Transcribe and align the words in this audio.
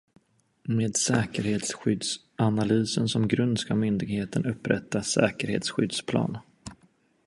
Med 0.63 0.97
säkerhetsskyddsanalysen 0.97 3.07
som 3.09 3.27
grund 3.27 3.59
ska 3.59 3.75
myndigheten 3.75 4.45
upprätta 4.45 4.97
en 4.97 5.03
säkerhetsskyddsplan. 5.03 6.37